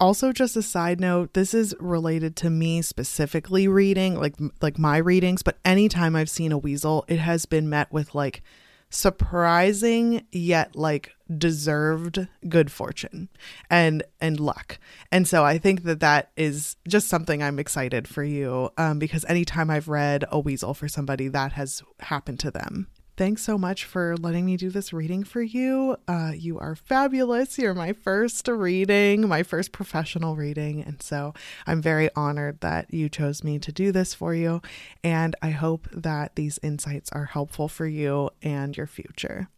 also 0.00 0.32
just 0.32 0.56
a 0.56 0.62
side 0.62 1.00
note 1.00 1.34
this 1.34 1.52
is 1.54 1.74
related 1.80 2.36
to 2.36 2.50
me 2.50 2.82
specifically 2.82 3.66
reading 3.66 4.14
like 4.14 4.34
like 4.60 4.78
my 4.78 4.96
readings 4.96 5.42
but 5.42 5.58
anytime 5.64 6.14
i've 6.14 6.30
seen 6.30 6.52
a 6.52 6.58
weasel 6.58 7.04
it 7.08 7.18
has 7.18 7.46
been 7.46 7.68
met 7.68 7.92
with 7.92 8.14
like 8.14 8.42
surprising 8.90 10.24
yet 10.32 10.74
like 10.74 11.12
deserved 11.36 12.26
good 12.48 12.72
fortune 12.72 13.28
and 13.68 14.02
and 14.18 14.40
luck. 14.40 14.78
And 15.12 15.28
so 15.28 15.44
i 15.44 15.58
think 15.58 15.82
that 15.82 16.00
that 16.00 16.30
is 16.36 16.76
just 16.86 17.08
something 17.08 17.42
i'm 17.42 17.58
excited 17.58 18.08
for 18.08 18.24
you 18.24 18.70
um, 18.78 18.98
because 18.98 19.26
anytime 19.26 19.68
i've 19.68 19.88
read 19.88 20.24
a 20.30 20.40
weasel 20.40 20.72
for 20.72 20.88
somebody 20.88 21.28
that 21.28 21.52
has 21.52 21.82
happened 22.00 22.40
to 22.40 22.50
them 22.50 22.88
Thanks 23.18 23.42
so 23.42 23.58
much 23.58 23.84
for 23.84 24.16
letting 24.16 24.46
me 24.46 24.56
do 24.56 24.70
this 24.70 24.92
reading 24.92 25.24
for 25.24 25.42
you. 25.42 25.96
Uh, 26.06 26.30
you 26.36 26.56
are 26.60 26.76
fabulous. 26.76 27.58
You're 27.58 27.74
my 27.74 27.92
first 27.92 28.46
reading, 28.46 29.26
my 29.26 29.42
first 29.42 29.72
professional 29.72 30.36
reading. 30.36 30.84
And 30.84 31.02
so 31.02 31.34
I'm 31.66 31.82
very 31.82 32.10
honored 32.14 32.60
that 32.60 32.94
you 32.94 33.08
chose 33.08 33.42
me 33.42 33.58
to 33.58 33.72
do 33.72 33.90
this 33.90 34.14
for 34.14 34.34
you. 34.34 34.62
And 35.02 35.34
I 35.42 35.50
hope 35.50 35.88
that 35.90 36.36
these 36.36 36.60
insights 36.62 37.10
are 37.10 37.24
helpful 37.24 37.66
for 37.66 37.86
you 37.86 38.30
and 38.40 38.76
your 38.76 38.86
future. 38.86 39.48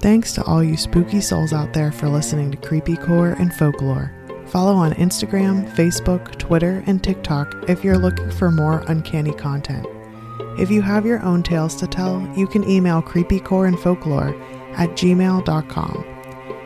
Thanks 0.00 0.32
to 0.32 0.42
all 0.42 0.64
you 0.64 0.76
spooky 0.76 1.20
souls 1.20 1.52
out 1.52 1.74
there 1.74 1.92
for 1.92 2.08
listening 2.08 2.50
to 2.50 2.56
Creepycore 2.56 3.38
and 3.38 3.54
Folklore. 3.54 4.19
Follow 4.50 4.74
on 4.74 4.94
Instagram, 4.94 5.70
Facebook, 5.76 6.36
Twitter, 6.38 6.82
and 6.88 7.02
TikTok 7.02 7.68
if 7.68 7.84
you're 7.84 7.96
looking 7.96 8.30
for 8.32 8.50
more 8.50 8.82
uncanny 8.88 9.32
content. 9.32 9.86
If 10.58 10.72
you 10.72 10.82
have 10.82 11.06
your 11.06 11.22
own 11.22 11.44
tales 11.44 11.76
to 11.76 11.86
tell, 11.86 12.20
you 12.36 12.48
can 12.48 12.68
email 12.68 13.00
creepycoreandfolklore 13.00 14.36
at 14.76 14.90
gmail.com. 14.90 16.04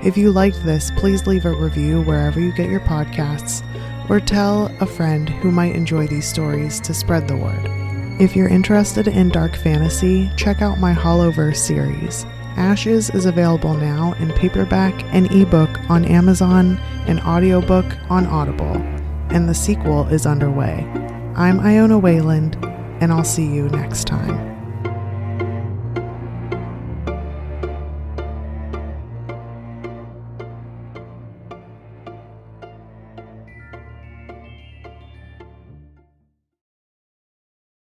If 0.02 0.16
you 0.16 0.32
liked 0.32 0.64
this, 0.64 0.90
please 0.96 1.26
leave 1.26 1.44
a 1.44 1.52
review 1.52 2.02
wherever 2.02 2.40
you 2.40 2.52
get 2.54 2.70
your 2.70 2.80
podcasts 2.80 3.62
or 4.08 4.18
tell 4.18 4.74
a 4.80 4.86
friend 4.86 5.28
who 5.28 5.50
might 5.50 5.76
enjoy 5.76 6.06
these 6.06 6.28
stories 6.28 6.80
to 6.80 6.94
spread 6.94 7.28
the 7.28 7.36
word. 7.36 7.70
If 8.18 8.34
you're 8.34 8.48
interested 8.48 9.08
in 9.08 9.28
dark 9.28 9.56
fantasy, 9.56 10.30
check 10.36 10.62
out 10.62 10.80
my 10.80 10.94
Hollowverse 10.94 11.56
series. 11.56 12.24
Ashes 12.56 13.10
is 13.10 13.26
available 13.26 13.74
now 13.74 14.14
in 14.20 14.32
paperback 14.32 14.94
and 15.12 15.30
ebook 15.32 15.78
on 15.90 16.04
Amazon 16.04 16.80
and 17.06 17.20
audiobook 17.20 17.86
on 18.10 18.26
Audible, 18.26 18.76
and 19.30 19.48
the 19.48 19.54
sequel 19.54 20.06
is 20.08 20.26
underway. 20.26 20.84
I'm 21.36 21.60
Iona 21.60 21.98
Wayland, 21.98 22.56
and 23.00 23.12
I'll 23.12 23.24
see 23.24 23.46
you 23.46 23.68
next 23.68 24.06
time. 24.06 24.53